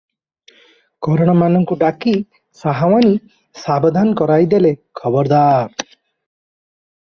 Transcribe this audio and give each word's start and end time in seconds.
କରଣମାନଙ୍କୁ 1.07 1.77
ଡାକି 1.83 2.15
ସାହୁଆଣୀ 2.63 3.13
ସାବଧାନ 3.67 4.17
କରାଇଦେଲେ, 4.25 4.75
"ଖବରଦାର! 5.03 5.89